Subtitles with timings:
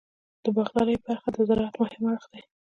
[0.43, 2.41] د باغدارۍ برخه د زراعت مهم اړخ دی.